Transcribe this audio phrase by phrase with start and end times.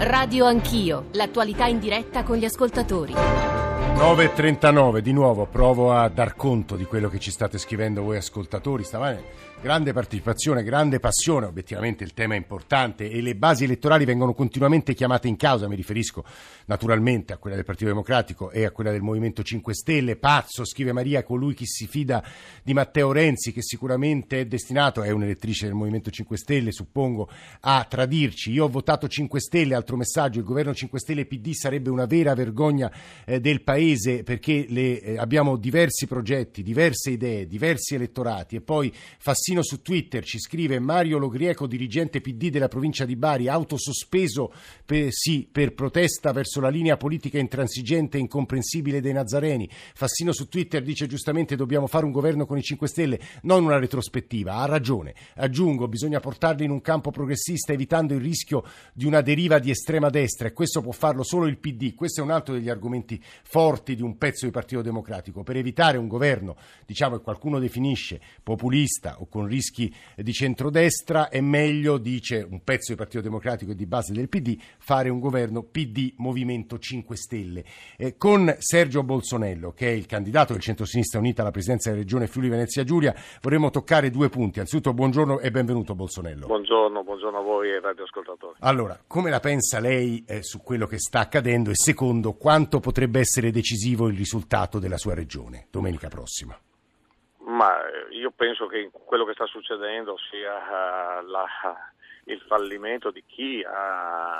[0.00, 3.14] Radio Anch'io, l'attualità in diretta con gli ascoltatori.
[3.14, 8.84] 9.39, di nuovo provo a dar conto di quello che ci state scrivendo voi ascoltatori.
[8.84, 9.24] Stamane
[9.60, 14.94] grande partecipazione, grande passione, obiettivamente il tema è importante e le basi elettorali vengono continuamente
[14.94, 16.24] chiamate in causa, mi riferisco
[16.66, 20.16] naturalmente a quella del Partito Democratico e a quella del Movimento 5 Stelle.
[20.16, 22.22] Pazzo, scrive Maria, colui che si fida
[22.62, 27.28] di Matteo Renzi, che sicuramente è destinato, è un'elettrice del Movimento 5 Stelle, suppongo,
[27.60, 28.52] a tradirci.
[28.52, 32.34] Io ho votato 5 Stelle, altro messaggio, il governo 5 Stelle PD sarebbe una vera
[32.34, 32.92] vergogna
[33.24, 38.92] eh, del Paese perché le, eh, abbiamo diversi progetti, diverse idee, diversi elettorati e poi
[39.18, 44.52] fa Fassino su Twitter ci scrive Mario Logrieco, dirigente PD della provincia di Bari, autosospeso
[44.84, 49.66] per, sì, per protesta verso la linea politica intransigente e incomprensibile dei Nazareni.
[49.94, 53.78] Fassino su Twitter dice giustamente dobbiamo fare un governo con i 5 Stelle, non una
[53.78, 54.56] retrospettiva.
[54.56, 55.14] Ha ragione.
[55.36, 60.10] Aggiungo, bisogna portarli in un campo progressista evitando il rischio di una deriva di estrema
[60.10, 61.94] destra e questo può farlo solo il PD.
[61.94, 65.42] Questo è un altro degli argomenti forti di un pezzo di Partito Democratico.
[65.42, 71.40] Per evitare un governo, diciamo che qualcuno definisce populista o con rischi di centrodestra, è
[71.40, 75.62] meglio, dice un pezzo del Partito Democratico e di base del PD, fare un governo
[75.62, 77.64] PD Movimento 5 Stelle.
[77.96, 82.26] Eh, con Sergio Bolsonello, che è il candidato del centro-sinistra unita alla presidenza della regione
[82.26, 84.58] Friuli Venezia Giulia, vorremmo toccare due punti.
[84.58, 86.46] Anzitutto buongiorno e benvenuto Bolsonello.
[86.46, 88.56] Buongiorno, buongiorno a voi e radioascoltatori.
[88.62, 93.20] Allora, come la pensa lei eh, su quello che sta accadendo e secondo quanto potrebbe
[93.20, 96.58] essere decisivo il risultato della sua regione domenica prossima?
[97.48, 101.46] Ma eh, io penso che quello che sta succedendo sia uh, la,
[102.24, 104.38] il fallimento di chi, ha,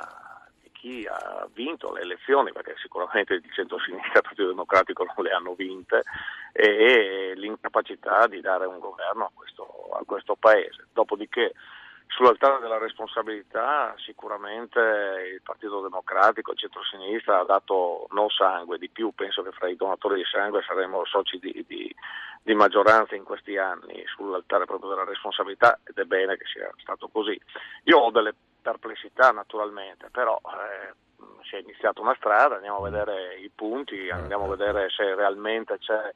[0.73, 5.31] chi, ha, vinto le elezioni, perché sicuramente il centro-sinistra e il Partito Democratico non le
[5.31, 6.03] hanno vinte,
[6.53, 10.89] e l'incapacità di dare un governo a questo, a questo Paese.
[10.93, 11.55] Dopodiché
[12.09, 14.81] Sull'altare della responsabilità sicuramente
[15.35, 19.77] il Partito Democratico, il centro-sinistra ha dato non sangue, di più penso che fra i
[19.77, 21.95] donatori di sangue saremo soci di, di,
[22.43, 27.09] di maggioranza in questi anni sull'altare proprio della responsabilità ed è bene che sia stato
[27.09, 27.39] così.
[27.85, 30.95] Io ho delle perplessità naturalmente, però eh,
[31.49, 35.79] si è iniziata una strada, andiamo a vedere i punti, andiamo a vedere se realmente
[35.79, 36.11] c'è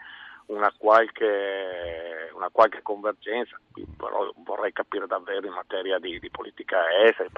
[0.53, 3.59] una qualche, una qualche convergenza,
[3.97, 7.29] però vorrei capire davvero in materia di, di politica estera,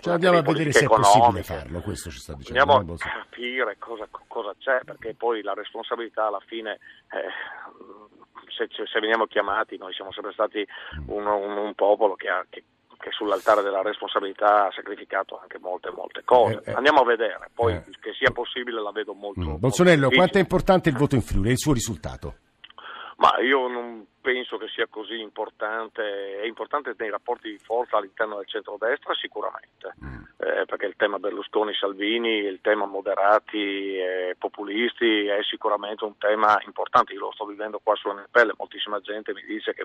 [0.00, 2.60] cioè andiamo a vedere se è possibile farlo, questo ci sta dicendo.
[2.60, 6.78] Andiamo a capire cosa, cosa, c'è, perché poi la responsabilità alla fine,
[7.10, 7.28] eh,
[8.48, 10.66] se, se, veniamo chiamati, noi siamo sempre stati
[11.06, 12.44] un, un, un popolo che ha...
[12.48, 12.64] Che,
[13.02, 16.62] che sull'altare della responsabilità ha sacrificato anche molte, molte cose.
[16.64, 17.82] Eh, eh, Andiamo a vedere, poi eh.
[17.98, 19.40] che sia possibile la vedo molto.
[19.40, 19.56] Mm.
[19.56, 22.34] Bolsonello, molto quanto è importante il voto in Friuli e il suo risultato?
[23.16, 28.36] Ma io non penso che sia così importante, è importante nei rapporti di forza all'interno
[28.36, 30.22] del centrodestra sicuramente, mm.
[30.38, 37.12] eh, perché il tema Berlusconi-Salvini, il tema moderati e populisti è sicuramente un tema importante,
[37.12, 39.84] io lo sto vivendo qua sulla mia pelle, moltissima gente mi dice che,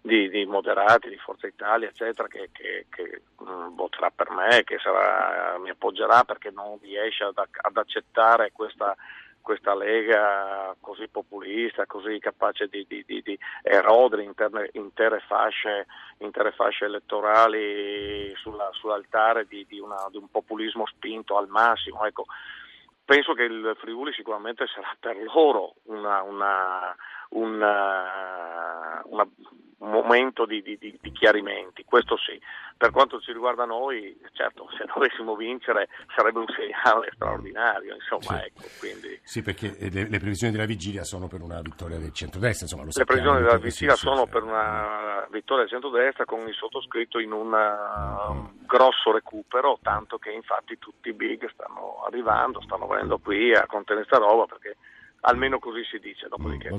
[0.00, 4.78] di, di, moderati, di Forza Italia eccetera, che, che, che mm, voterà per me, che
[4.78, 8.96] sarà, mi appoggerà perché non riesce ad, ad accettare questa
[9.46, 15.86] questa Lega così populista, così capace di, di, di, di erodere interne, intere, fasce,
[16.18, 22.04] intere, fasce, elettorali sulla, sull'altare di, una, un populismo spinto al massimo.
[22.04, 22.24] Ecco,
[23.04, 26.96] penso che il Friuli sicuramente sarà per loro una, una,
[27.28, 32.40] una, una un momento di, di, di, chiarimenti, questo sì.
[32.76, 38.46] Per quanto ci riguarda noi, certo, se dovessimo vincere sarebbe un segnale straordinario, insomma, sì.
[38.46, 39.20] ecco, quindi...
[39.22, 42.90] Sì, perché le, le, previsioni della vigilia sono per una vittoria del centrodestra, insomma, lo
[42.94, 47.52] Le previsioni della vigilia sono per una vittoria del centrodestra con il sottoscritto in un
[47.52, 53.66] uh, grosso recupero, tanto che infatti tutti i big stanno arrivando, stanno venendo qui a
[53.66, 54.76] contenere sta roba perché
[55.26, 56.78] almeno così si dice, dopodiché mm.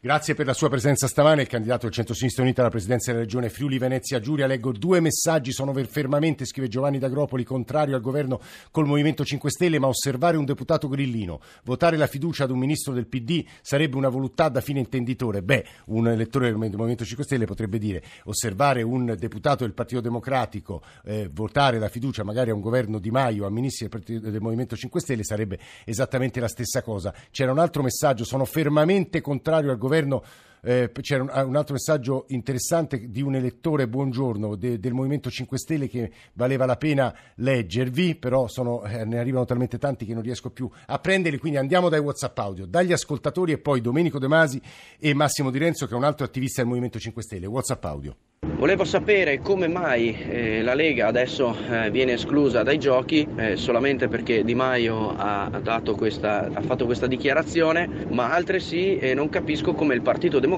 [0.00, 3.48] Grazie per la sua presenza stamane, il candidato del Centro-Sinistra Unita alla presidenza della regione
[3.50, 4.46] Friuli Venezia Giulia.
[4.46, 9.78] Leggo due messaggi, sono fermamente, scrive Giovanni D'Agropoli, contrario al governo col Movimento 5 Stelle,
[9.78, 14.08] ma osservare un deputato grillino, votare la fiducia ad un ministro del PD sarebbe una
[14.08, 15.42] voluttà da fine intenditore.
[15.42, 20.82] Beh, un elettore del Movimento 5 Stelle potrebbe dire osservare un deputato del Partito Democratico,
[21.04, 24.74] eh, votare la fiducia magari a un governo Di Maio, a ministri del, del Movimento
[24.74, 27.14] 5 Stelle sarebbe esattamente la stessa cosa.
[27.30, 30.22] C'era un altro messaggio, sono fermamente contrario al governo
[30.64, 35.58] eh, c'era un, un, altro messaggio interessante di un elettore, buongiorno, de, del Movimento 5
[35.58, 40.22] Stelle che valeva la pena leggervi, però sono, eh, ne arrivano talmente tanti che non
[40.22, 44.28] riesco più a prenderli, quindi andiamo dai WhatsApp audio, dagli ascoltatori e poi Domenico De
[44.28, 44.60] Masi
[44.98, 47.46] e Massimo Di Renzo che è un altro attivista del Movimento 5 Stelle.
[47.46, 48.16] WhatsApp audio.
[48.44, 54.08] Volevo sapere come mai eh, la Lega adesso eh, viene esclusa dai giochi eh, solamente
[54.08, 55.48] perché Di Maio ha,
[55.96, 60.51] questa, ha, fatto questa dichiarazione, ma altresì eh, non capisco come il Partito Democratico,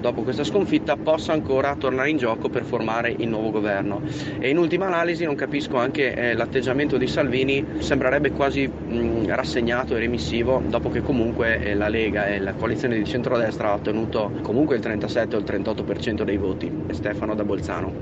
[0.00, 4.02] dopo questa sconfitta, possa ancora tornare in gioco per formare il nuovo governo.
[4.38, 9.96] E in ultima analisi non capisco anche eh, l'atteggiamento di Salvini, sembrerebbe quasi mh, rassegnato
[9.96, 14.30] e remissivo, dopo che comunque eh, la Lega e la coalizione di centrodestra ha ottenuto
[14.42, 16.70] comunque il 37 o il 38% dei voti.
[16.92, 17.92] Stefano da Bolzano.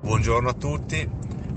[0.00, 1.08] Buongiorno a tutti.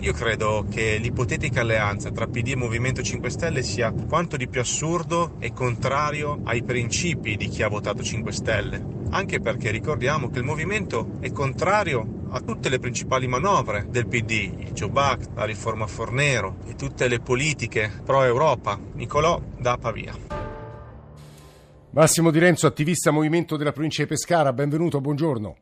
[0.02, 4.60] Io credo che l'ipotetica alleanza tra PD e Movimento 5 Stelle sia quanto di più
[4.60, 8.84] assurdo e contrario ai principi di chi ha votato 5 Stelle.
[9.12, 14.52] Anche perché ricordiamo che il movimento è contrario a tutte le principali manovre del PD,
[14.58, 18.80] il Job Act, la riforma Fornero e tutte le politiche pro-Europa.
[18.94, 20.18] Nicolò da Pavia.
[21.92, 25.58] Massimo Di Renzo, attivista Movimento della provincia di Pescara, benvenuto, buongiorno.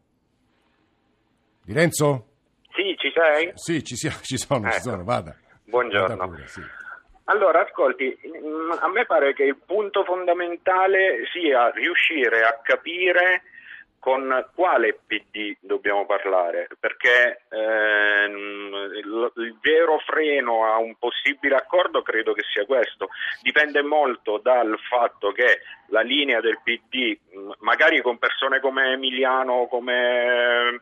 [1.66, 2.29] Di Renzo?
[3.10, 3.52] Sì, ci sei?
[3.56, 4.76] Sì, ci, sia, ci sono, ecco.
[4.76, 5.36] ci sono, vada.
[5.66, 6.16] Buongiorno.
[6.16, 6.62] Vada pure, sì.
[7.26, 13.44] Allora, ascolti, mm, a me pare che il punto fondamentale sia riuscire a capire
[14.00, 22.02] con quale PD dobbiamo parlare, perché ehm, il, il, vero freno a un possibile accordo
[22.02, 23.10] credo che sia questo.
[23.42, 29.68] Dipende molto dal fatto che la linea del PD, mm, magari con persone come Emiliano,
[29.68, 30.82] come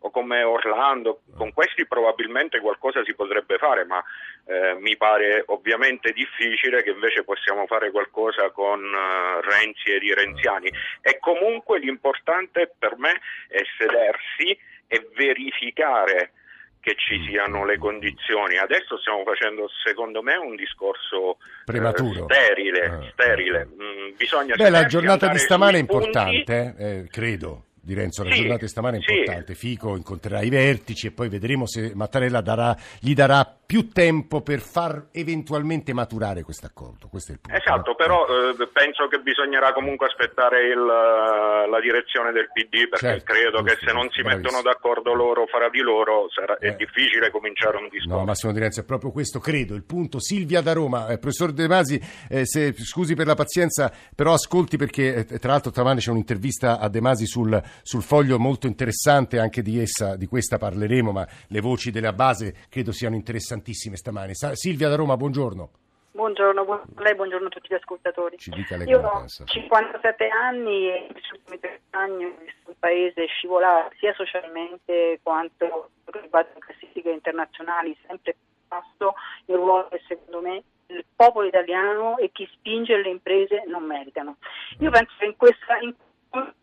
[0.00, 4.02] o come Orlando, con questi probabilmente qualcosa si potrebbe fare, ma
[4.46, 10.14] eh, mi pare ovviamente difficile che invece possiamo fare qualcosa con uh, Renzi e i
[10.14, 10.70] renziani.
[11.00, 14.56] E comunque l'importante per me è sedersi
[14.86, 16.32] e verificare
[16.80, 18.58] che ci siano le condizioni.
[18.58, 22.84] Adesso stiamo facendo, secondo me, un discorso prematuro, eh, sterile.
[22.84, 23.66] Ah, sterile.
[23.66, 28.24] Mm, bisogna Beh, la giornata di stamane è importante, eh, credo di Renzo.
[28.24, 29.54] La sì, giornata di stamane è importante.
[29.54, 29.68] Sì.
[29.68, 34.60] Fico incontrerà i vertici e poi vedremo se Mattarella darà, gli darà più tempo per
[34.60, 37.08] far eventualmente maturare questo accordo.
[37.08, 37.58] Questo è il punto.
[37.58, 43.32] Esatto, però eh, penso che bisognerà comunque aspettare il, la direzione del PD perché certo,
[43.32, 44.50] credo giusto, che se non si bravissimo.
[44.50, 46.68] mettono d'accordo loro fra di loro sarà, eh.
[46.68, 48.18] è difficile cominciare un discorso.
[48.18, 50.20] No, Massimo Di Renzo, è proprio questo, credo, il punto.
[50.20, 54.76] Silvia da Roma, eh, professor De Masi, eh, se, scusi per la pazienza, però ascolti
[54.76, 59.38] perché eh, tra l'altro tramane c'è un'intervista a De Masi sul sul foglio molto interessante,
[59.38, 63.14] anche di essa, di questa parleremo, ma le voci della base credo siano
[63.56, 64.34] interessantissime stamane.
[64.34, 65.70] Silvia da Roma, buongiorno.
[66.12, 68.38] Buongiorno, buongiorno a lei, buongiorno a tutti gli ascoltatori.
[68.38, 71.08] Ci dica lei Io ho 57 anni e
[71.46, 78.32] negli tre anni ho visto il paese scivolare sia socialmente quanto le classifiche internazionali, sempre
[78.32, 79.14] più basso
[79.46, 84.36] il ruolo che secondo me il popolo italiano e chi spinge le imprese non meritano.
[84.78, 85.94] Io penso che in questa, in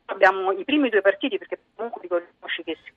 [0.06, 2.23] abbiamo i primi due partiti perché comunque.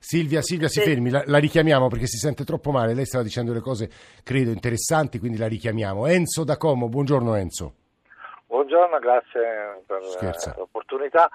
[0.09, 3.53] Silvia, Silvia si fermi, la, la, richiamiamo perché si sente troppo male, lei stava dicendo
[3.53, 3.91] le cose
[4.23, 6.07] credo interessanti, quindi la richiamiamo.
[6.07, 7.75] Enzo da Como, buongiorno Enzo.
[8.47, 10.55] Buongiorno, grazie per Scherza.
[10.57, 11.29] l'opportunità.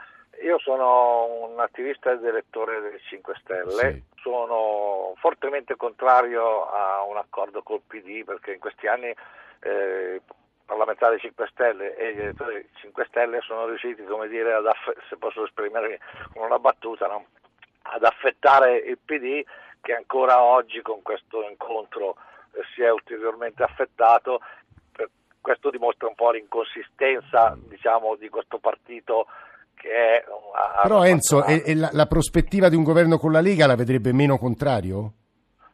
[0.45, 4.03] Io sono un attivista ed elettore dei 5 Stelle, sì.
[4.21, 9.13] sono fortemente contrario a un accordo col PD perché in questi anni
[9.63, 10.21] eh,
[10.65, 15.43] parlamentari 5 Stelle e gli elettori 5 Stelle sono riusciti, come dire, aff- se posso
[15.43, 15.97] esprimermi
[16.31, 17.25] con una battuta, no?
[17.93, 19.43] Ad affettare il PD
[19.81, 22.15] che ancora oggi con questo incontro
[22.53, 24.39] eh, si è ulteriormente affettato.
[24.91, 25.09] Per
[25.41, 29.27] questo dimostra un po' l'inconsistenza diciamo, di questo partito
[29.75, 30.23] che è...
[30.83, 34.13] Però Enzo, e, e la, la prospettiva di un governo con la Lega la vedrebbe
[34.13, 35.13] meno contrario?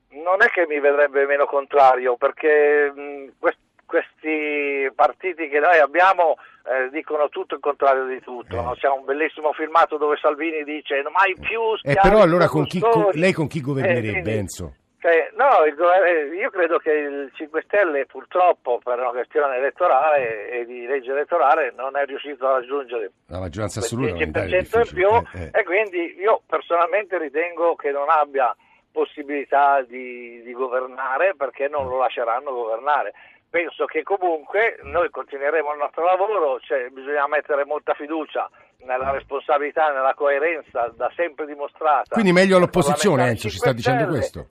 [0.10, 6.36] Non è che mi vedrebbe meno contrario, perché mh, questo questi partiti che noi abbiamo
[6.68, 8.60] eh, dicono tutto il contrario di tutto.
[8.60, 8.62] Eh.
[8.62, 8.76] No?
[8.76, 12.80] C'è un bellissimo filmato dove Salvini dice mai più E eh, però allora con chi,
[12.80, 14.74] con, lei con chi governerebbe, eh, Enzo?
[15.00, 20.66] Cioè, no, il, io credo che il 5 Stelle purtroppo per una questione elettorale e
[20.66, 25.08] di legge elettorale non è riuscito a raggiungere la maggioranza assoluta il 10% in più
[25.08, 25.60] eh, eh.
[25.60, 28.54] e quindi io personalmente ritengo che non abbia
[28.92, 33.14] possibilità di, di governare perché non lo lasceranno governare
[33.50, 38.50] penso che comunque noi continueremo il nostro lavoro, cioè bisogna mettere molta fiducia
[38.86, 42.14] nella responsabilità, nella coerenza da sempre dimostrata.
[42.14, 44.48] Quindi meglio all'opposizione, Enzo, ci sta dicendo questo?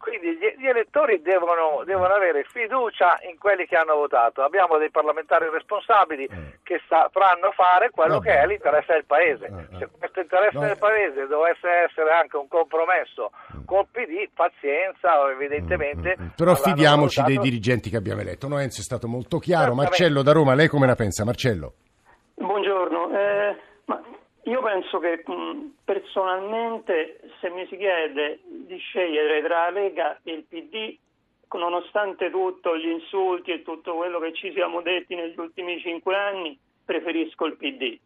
[0.00, 4.40] Quindi gli, gli, elettori devono, devono, avere fiducia in quelli che hanno votato.
[4.40, 6.58] Abbiamo dei parlamentari responsabili eh.
[6.62, 8.26] che sapranno fare quello Vabbè.
[8.26, 9.44] che è l'interesse del Paese.
[9.44, 9.78] Eh, eh.
[9.78, 10.64] Se questo interesse no.
[10.64, 13.64] del Paese dovesse essere anche un compromesso mm.
[13.66, 16.16] col PD, pazienza, evidentemente.
[16.18, 18.48] Mm, mm, Però fidiamoci dei dirigenti che abbiamo eletto.
[18.48, 19.74] No, Enzo è stato molto chiaro.
[19.74, 21.26] Marcello da Roma, lei come la pensa?
[21.26, 21.74] Marcello.
[22.36, 23.10] Buongiorno.
[23.12, 23.69] Eh,
[24.44, 25.22] io penso che
[25.84, 30.96] personalmente se mi si chiede di scegliere tra la Lega e il PD,
[31.52, 36.58] nonostante tutto gli insulti e tutto quello che ci siamo detti negli ultimi cinque anni,
[36.84, 37.98] preferisco il PD.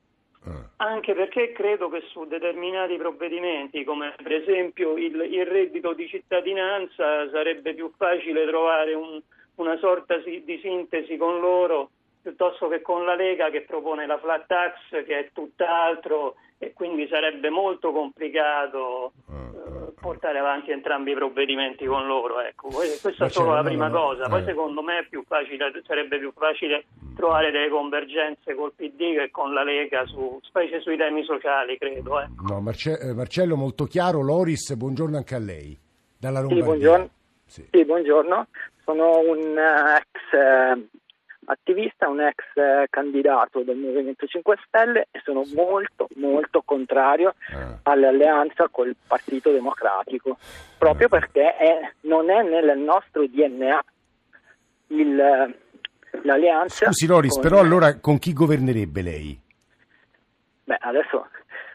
[0.46, 0.88] Ah.
[0.88, 7.30] Anche perché credo che su determinati provvedimenti, come per esempio il, il reddito di cittadinanza,
[7.30, 9.20] sarebbe più facile trovare un,
[9.56, 11.90] una sorta di sintesi con loro
[12.24, 17.06] piuttosto che con la Lega che propone la flat tax che è tutt'altro e quindi
[17.06, 22.40] sarebbe molto complicato eh, portare avanti entrambi i provvedimenti con loro.
[22.40, 22.68] Ecco.
[22.68, 24.44] Questa è solo la prima cosa, poi eh.
[24.44, 29.62] secondo me più facile, sarebbe più facile trovare delle convergenze col PD che con la
[29.62, 32.20] Lega, su, specie sui temi sociali, credo.
[32.20, 32.42] Ecco.
[32.48, 34.22] No, Marce- eh, Marcello, molto chiaro.
[34.22, 35.78] Loris, buongiorno anche a lei,
[36.16, 36.64] dalla Lombardia.
[36.64, 37.10] Sì, buongiorno.
[37.44, 37.68] Sì.
[37.70, 38.46] Sì, buongiorno.
[38.82, 41.02] Sono un ex
[41.46, 47.78] attivista, un ex eh, candidato del Movimento 5 Stelle e sono molto molto contrario eh.
[47.82, 50.38] all'alleanza col Partito Democratico,
[50.78, 51.10] proprio eh.
[51.10, 53.84] perché è, non è nel nostro DNA
[54.88, 55.54] il,
[56.22, 56.86] l'alleanza.
[56.86, 57.42] Scusi Loris, con...
[57.42, 59.40] però allora con chi governerebbe lei?
[60.64, 61.28] Beh, adesso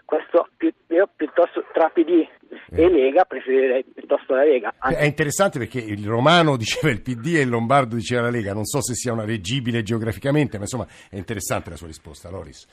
[0.10, 0.50] questo
[0.88, 2.28] io piuttosto tra PD
[2.72, 2.90] e eh.
[2.90, 4.74] Lega preferirei piuttosto la Lega.
[4.80, 4.98] Anche...
[4.98, 8.54] È interessante perché il romano diceva il PD e il lombardo diceva la Lega.
[8.54, 12.66] Non so se sia una reggibile geograficamente, ma insomma è interessante la sua risposta, Loris.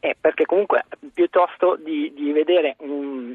[0.00, 3.34] Eh, perché comunque piuttosto di, di vedere un,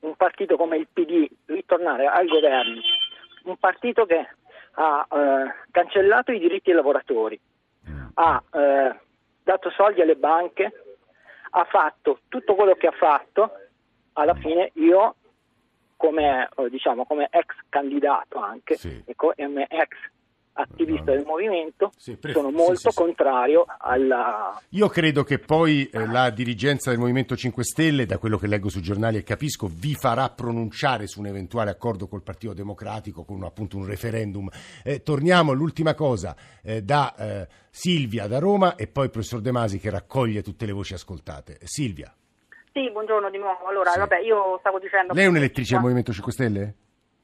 [0.00, 2.80] un, partito come il PD ritornare al governo,
[3.44, 4.26] un partito che
[4.74, 7.38] ha eh, cancellato i diritti dei lavoratori,
[7.88, 8.06] mm.
[8.14, 8.96] ha eh,
[9.44, 10.72] dato soldi alle banche,
[11.54, 13.50] ha fatto tutto quello che ha fatto,
[14.14, 15.16] alla fine io
[15.96, 19.02] come, eh, diciamo, come ex candidato anche sì.
[19.06, 19.88] e come ex
[20.54, 24.60] attivista del movimento, sì, pref- sono molto sì, sì, contrario alla...
[24.70, 28.68] Io credo che poi eh, la dirigenza del Movimento 5 Stelle, da quello che leggo
[28.68, 33.42] sui giornali e capisco, vi farà pronunciare su un eventuale accordo col Partito Democratico con
[33.44, 34.48] appunto un referendum.
[34.84, 39.52] Eh, torniamo all'ultima cosa eh, da eh, Silvia da Roma e poi il professor De
[39.52, 41.58] Masi che raccoglie tutte le voci ascoltate.
[41.62, 42.12] Silvia.
[42.72, 43.66] Sì, buongiorno di nuovo.
[43.66, 45.12] Allora, vabbè, io stavo dicendo...
[45.12, 46.74] Lei è un'elettrice del Movimento 5 Stelle?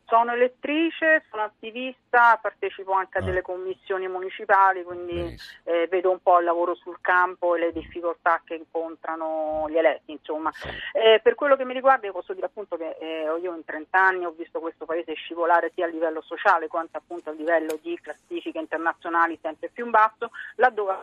[0.09, 3.25] Sono elettrice, sono attivista, partecipo anche a ah.
[3.25, 8.41] delle commissioni municipali, quindi eh, vedo un po' il lavoro sul campo e le difficoltà
[8.43, 10.13] che incontrano gli eletti.
[10.13, 10.51] Insomma.
[10.95, 14.01] Eh, per quello che mi riguarda, io posso dire appunto che eh, io in 30
[14.01, 17.99] anni ho visto questo paese scivolare sia a livello sociale quanto appunto a livello di
[18.01, 21.03] classifiche internazionali sempre più in basso, laddove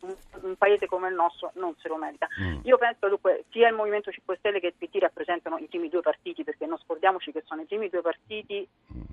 [0.00, 2.26] un, un paese come il nostro non se lo merita.
[2.42, 2.62] Mm.
[2.64, 6.00] Io penso dunque sia il Movimento 5 Stelle che il PT rappresentano i primi due
[6.00, 8.68] partiti, perché non scordiamoci che sono i primi due partiti partiti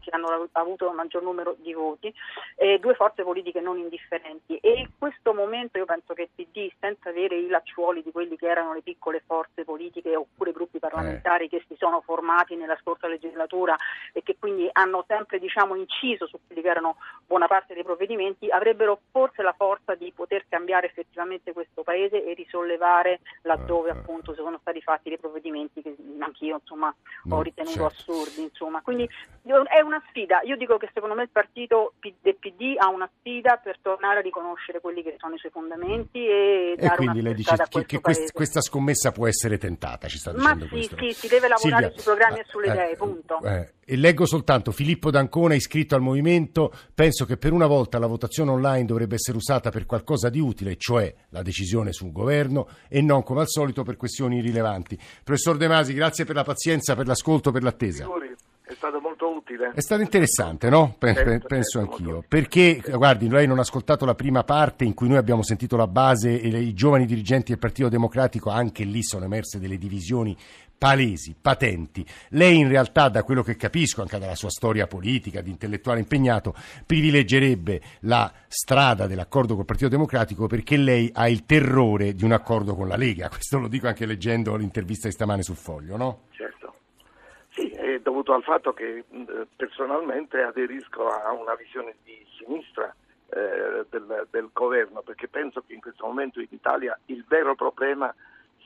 [0.10, 2.14] che hanno avuto il maggior numero di voti,
[2.56, 6.72] e due forze politiche non indifferenti e in questo momento io penso che il PD
[6.80, 11.46] senza avere i lacciuoli di quelli che erano le piccole forze politiche oppure gruppi parlamentari
[11.46, 11.50] eh.
[11.50, 13.76] che si sono formati nella scorsa legislatura
[14.14, 18.50] e che quindi hanno sempre diciamo, inciso su quelli che erano buona parte dei provvedimenti
[18.50, 23.98] avrebbero forse la forza di poter cambiare effettivamente questo paese e risollevare laddove eh, eh.
[23.98, 26.94] appunto sono stati fatti dei provvedimenti che anch'io insomma,
[27.30, 28.12] ho ritenuto certo.
[28.12, 28.82] assurdi insomma.
[28.82, 29.08] quindi
[29.70, 30.42] è una sfida.
[30.44, 34.22] Io dico che secondo me il partito del PD ha una sfida per tornare a
[34.22, 38.34] riconoscere quelli che sono i suoi fondamenti e, e quindi lei dice che, che quest,
[38.34, 40.98] questa scommessa può essere tentata, ci sta dicendo Ma sì, questo.
[40.98, 43.42] sì, si deve lavorare Silvia, sui programmi eh, e sulle eh, idee, punto.
[43.44, 48.08] Eh, e leggo soltanto Filippo D'Ancona iscritto al movimento, penso che per una volta la
[48.08, 53.02] votazione online dovrebbe essere usata per qualcosa di utile, cioè la decisione sul governo e
[53.02, 55.00] non come al solito per questioni irrilevanti.
[55.24, 58.06] Professor De Masi, grazie per la pazienza, per l'ascolto, per l'attesa.
[58.68, 59.72] È stato molto utile.
[59.74, 60.96] È stato interessante, no?
[61.00, 62.24] Certo, certo, penso certo, anch'io.
[62.28, 65.88] Perché, guardi, lei non ha ascoltato la prima parte in cui noi abbiamo sentito la
[65.88, 70.38] base e i giovani dirigenti del Partito Democratico, anche lì sono emerse delle divisioni
[70.78, 72.06] palesi, patenti.
[72.30, 76.54] Lei in realtà, da quello che capisco, anche dalla sua storia politica, di intellettuale impegnato,
[76.86, 82.76] privilegerebbe la strada dell'accordo col Partito Democratico perché lei ha il terrore di un accordo
[82.76, 83.30] con la Lega.
[83.34, 86.20] Questo lo dico anche leggendo l'intervista di stamane sul Foglio, no?
[86.32, 86.77] Certo
[87.58, 89.04] è dovuto al fatto che
[89.56, 92.94] personalmente aderisco a una visione di sinistra
[93.30, 98.14] eh, del, del, governo, perché penso che in questo momento in Italia il vero problema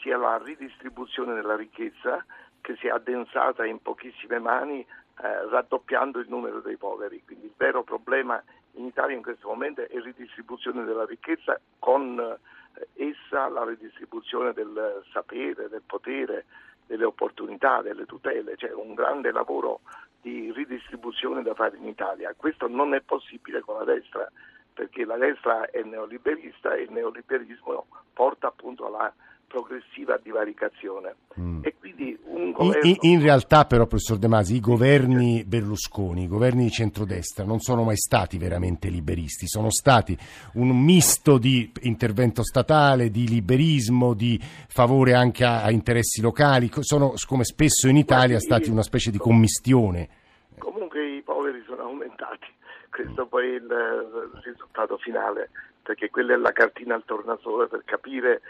[0.02, 2.24] sia la ridistribuzione della ricchezza
[2.60, 7.24] che si è addensata in pochissime mani eh, raddoppiando il numero dei poveri.
[7.26, 8.42] Quindi il vero problema
[8.74, 15.04] in Italia in questo momento è ridistribuzione della ricchezza con eh, essa la ridistribuzione del
[15.12, 16.46] sapere, del potere,
[16.86, 19.82] delle opportunità, delle tutele, c'è un grande lavoro
[20.22, 22.34] di ridistribuzione da fare in Italia.
[22.36, 24.30] Questo non è possibile con la destra,
[24.74, 29.14] perché la destra è neoliberista e il neoliberismo porta appunto alla
[29.48, 31.16] progressiva divaricazione.
[31.40, 31.60] Mm.
[31.64, 32.18] E quindi
[32.60, 32.90] un governo...
[32.90, 37.60] in, in, realtà però, professor De Masi, i governi Berlusconi, i governi di centrodestra non
[37.60, 40.18] sono mai stati veramente liberisti, sono stati
[40.54, 47.14] un misto di intervento statale, di liberismo, di favore anche a, a interessi locali, sono
[47.28, 50.10] come spesso in Italia stati una specie di commistione.
[50.58, 52.48] Comunque i poveri sono aumentati,
[52.90, 55.50] questo poi è il, il risultato finale
[55.84, 58.42] perché quella è la cartina al tornasole per capire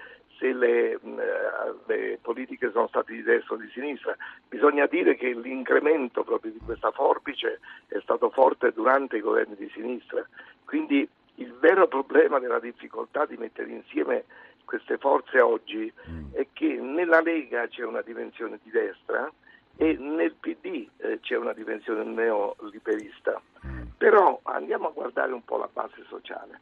[0.41, 4.17] se le, mm, eh, le, politiche sono state di destra o di sinistra.
[4.49, 9.69] Bisogna dire che l'incremento proprio di questa forbice è stato forte durante i governi di
[9.71, 10.27] sinistra.
[10.65, 14.25] Quindi il vero problema della difficoltà di mettere insieme
[14.65, 16.33] queste forze oggi mm.
[16.33, 19.31] è che nella Lega c'è una dimensione di destra
[19.75, 23.39] e nel PD eh, c'è una dimensione neoliberista.
[23.65, 23.81] Mm.
[23.97, 26.59] Però andiamo a guardare un po' la base sociale.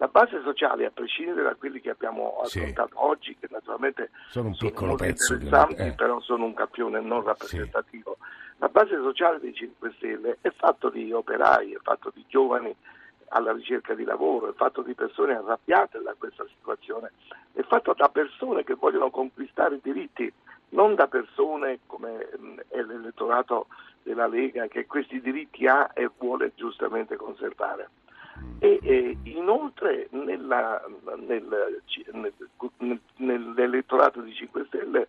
[0.00, 2.94] La base sociale, a prescindere da quelli che abbiamo affrontato sì.
[2.96, 5.92] oggi, che naturalmente sono un piccolo sono pezzo, interessanti, eh.
[5.92, 8.16] però sono un campione non rappresentativo.
[8.20, 8.26] Sì.
[8.58, 12.74] La base sociale dei 5 Stelle è fatto di operai, è fatto di giovani
[13.30, 17.12] alla ricerca di lavoro, è fatto di persone arrabbiate da questa situazione,
[17.52, 20.32] è fatto da persone che vogliono conquistare i diritti,
[20.70, 22.28] non da persone come
[22.68, 23.66] è l'elettorato
[24.04, 27.88] della Lega che questi diritti ha e vuole giustamente conservare
[28.58, 30.82] e eh, inoltre nella,
[31.16, 31.80] nel,
[32.12, 35.08] nel, nell'elettorato di 5 Stelle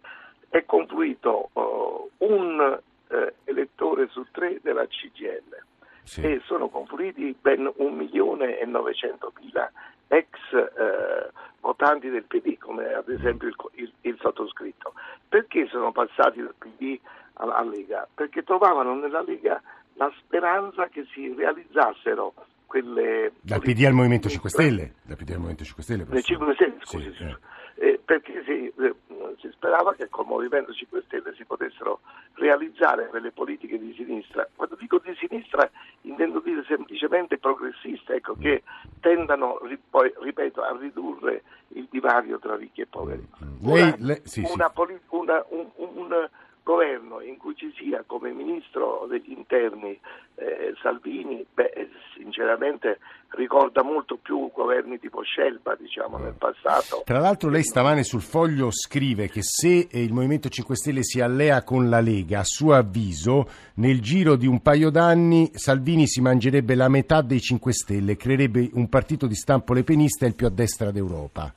[0.50, 5.63] è confluito uh, un uh, elettore su tre della CGL
[6.03, 6.21] sì.
[6.21, 9.71] e sono confluiti ben 1 milione e 900 mila
[10.07, 14.93] ex uh, votanti del PD come ad esempio il, il, il, sottoscritto.
[15.27, 17.00] Perché sono passati dal PD
[17.33, 18.07] alla Lega?
[18.13, 19.62] Perché trovavano nella Lega
[19.93, 22.33] la speranza che si realizzassero
[22.69, 23.31] quelle...
[23.41, 24.93] Dal PD al Movimento 5 Stelle?
[25.01, 26.21] Dal PD al Movimento 5 Stelle?
[26.21, 27.13] 5 Stelle, scusi.
[27.17, 27.38] Sì, eh.
[27.81, 28.95] Eh, perché si, eh,
[29.39, 32.01] si, sperava che col Movimento 5 Stelle si potessero
[32.33, 34.47] realizzare quelle politiche di sinistra.
[34.55, 35.67] Quando dico di sinistra
[36.01, 38.61] intendo dire semplicemente progressiste, ecco, che
[38.99, 43.27] tendano, poi, ripeto, a ridurre il divario tra ricchi e poveri.
[43.43, 43.65] Mm.
[43.65, 44.95] Lei, una, lei, sì, una, sì.
[45.10, 46.29] una, un, un
[46.69, 49.99] governo in cui ci sia come ministro degli interni
[50.36, 57.01] eh, Salvini, beh, sinceramente ricorda molto più governi tipo Scelba, diciamo, nel passato.
[57.05, 61.63] Tra l'altro lei stamane sul foglio scrive che se il Movimento 5 Stelle si allea
[61.63, 66.75] con la Lega, a suo avviso, nel giro di un paio d'anni Salvini si mangerebbe
[66.75, 70.91] la metà dei 5 Stelle, creerebbe un partito di stampo lepenista il più a destra
[70.91, 71.51] d'Europa.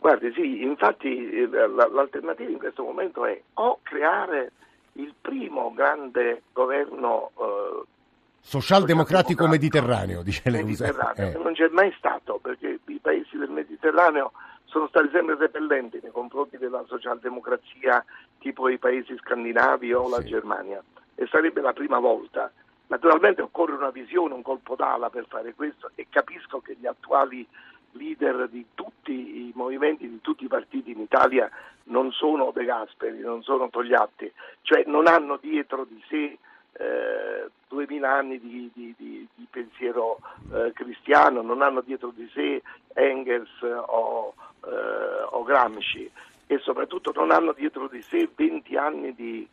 [0.00, 4.50] Guardi, sì, infatti eh, l'alternativa in questo momento è o creare
[4.94, 7.82] il primo grande governo eh,
[8.40, 10.64] socialdemocratico mediterraneo, dice lei.
[10.64, 11.42] Mediterraneo, eh.
[11.42, 14.32] Non c'è mai stato perché i paesi del Mediterraneo
[14.64, 18.02] sono stati sempre repellenti nei confronti della socialdemocrazia
[18.38, 20.82] tipo i paesi scandinavi o la Germania
[21.14, 22.50] e sarebbe la prima volta.
[22.86, 27.46] Naturalmente occorre una visione, un colpo d'ala per fare questo e capisco che gli attuali
[27.92, 31.50] leader di tutti i movimenti, di tutti i partiti in Italia
[31.84, 34.30] non sono De Gasperi, non sono Togliatti,
[34.62, 36.38] cioè non hanno dietro di sé
[36.72, 40.18] eh, duemila anni di, di, di, di pensiero
[40.52, 42.62] eh, cristiano, non hanno dietro di sé
[42.94, 46.10] Engels o, eh, o, Gramsci.
[46.46, 49.48] E soprattutto non hanno dietro di sé 20 anni di,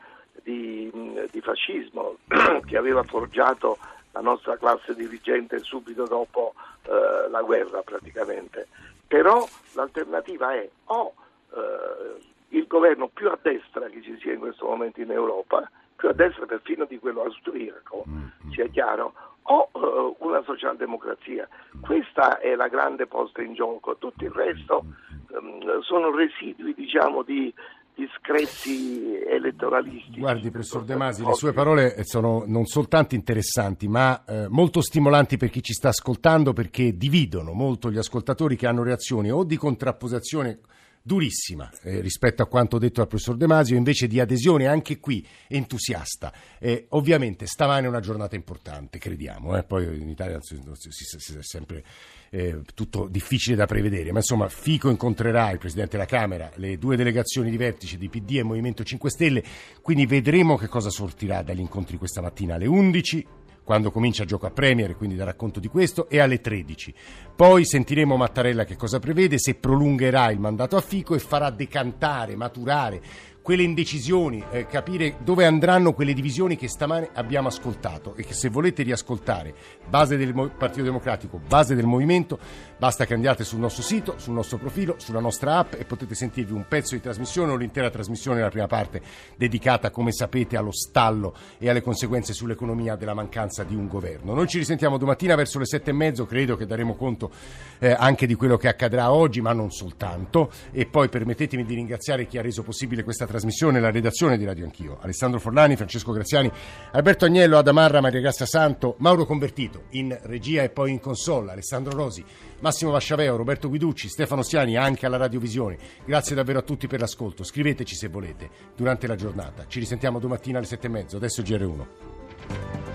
[1.42, 2.18] fascismo
[2.66, 3.78] che aveva forgiato
[4.12, 8.68] la nostra classe dirigente subito dopo eh, la guerra praticamente.
[9.08, 11.14] Però l'alternativa è o
[11.54, 16.10] eh, il governo più a destra che ci sia in questo momento in Europa, più
[16.10, 18.52] a destra perfino di quello austriaco, mm-hmm.
[18.52, 19.14] sia chiaro,
[19.50, 21.48] o uh, una socialdemocrazia.
[21.82, 24.86] Questa è la grande posta in gioco, tutto il resto
[25.30, 27.54] um, sono residui diciamo, di
[27.98, 30.20] discreti elettoralisti.
[30.20, 35.38] Guardi, professor De Masi, le sue parole sono non soltanto interessanti, ma eh, molto stimolanti
[35.38, 39.58] per chi ci sta ascoltando perché dividono molto gli ascoltatori che hanno reazioni o di
[39.58, 40.60] contrapposizione
[41.08, 45.26] durissima eh, rispetto a quanto detto dal professor De Masio, invece di adesione anche qui
[45.48, 46.32] entusiasta.
[46.60, 49.64] Eh, ovviamente stamane è una giornata importante, crediamo, eh.
[49.64, 51.84] poi in Italia si, si, si, è sempre
[52.30, 56.98] eh, tutto difficile da prevedere, ma insomma Fico incontrerà il Presidente della Camera, le due
[56.98, 59.44] delegazioni di vertice di PD e Movimento 5 Stelle,
[59.82, 63.26] quindi vedremo che cosa sortirà dagli incontri questa mattina alle 11
[63.68, 66.94] quando comincia il gioco a Premier, quindi da racconto di questo, e alle 13.
[67.36, 72.38] Poi sentiremo Mattarella che cosa prevede, se prolungherà il mandato a Fico e farà decantare,
[72.38, 73.02] maturare
[73.48, 78.50] quelle indecisioni, eh, capire dove andranno quelle divisioni che stamane abbiamo ascoltato e che se
[78.50, 79.56] volete riascoltare,
[79.88, 82.38] base del Partito Democratico, base del movimento,
[82.78, 86.52] basta che andiate sul nostro sito, sul nostro profilo, sulla nostra app e potete sentirvi
[86.52, 89.02] un pezzo di trasmissione o l'intera trasmissione nella prima parte
[89.38, 94.34] dedicata, come sapete, allo stallo e alle conseguenze sull'economia della mancanza di un governo.
[94.34, 97.32] Noi ci risentiamo domattina verso le sette e mezzo, credo che daremo conto
[97.80, 100.52] eh, anche di quello che accadrà oggi, ma non soltanto.
[100.74, 104.46] E poi permettetemi di ringraziare chi ha reso possibile questa trasmissione trasmissione, la redazione di
[104.46, 104.98] Radio Anch'io.
[105.00, 106.52] Alessandro Forlani, Francesco Graziani,
[106.92, 111.96] Alberto Agnello, Adamarra, Maria Grazia Santo, Mauro Convertito in regia e poi in console, Alessandro
[111.96, 112.24] Rosi,
[112.60, 115.78] Massimo Vasciaveo, Roberto Guiducci, Stefano Stiani, anche alla Radiovisione.
[116.04, 117.44] Grazie davvero a tutti per l'ascolto.
[117.44, 119.66] Scriveteci se volete durante la giornata.
[119.68, 121.18] Ci risentiamo domattina alle sette e mezzo.
[121.18, 122.87] Adesso GR1.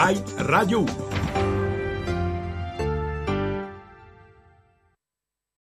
[0.00, 1.09] Rai Radio 1.